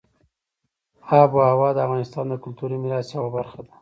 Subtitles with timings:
[1.19, 3.69] آب وهوا د افغانستان د کلتوري میراث یوه برخه ده.